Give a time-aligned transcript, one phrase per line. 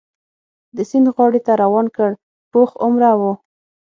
[0.75, 2.11] د سیند غاړې ته روان کړ،
[2.51, 3.21] پوخ عمره و.